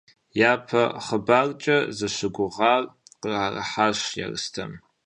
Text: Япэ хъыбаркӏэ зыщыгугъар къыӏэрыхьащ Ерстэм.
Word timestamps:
Япэ 0.51 0.83
хъыбаркӏэ 1.05 1.77
зыщыгугъар 1.97 2.83
къыӏэрыхьащ 3.21 3.99
Ерстэм. 4.25 4.71